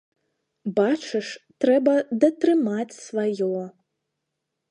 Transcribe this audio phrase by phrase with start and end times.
[0.77, 1.27] Бачыш,
[1.65, 1.93] трэба
[2.23, 3.53] датрымаць сваё.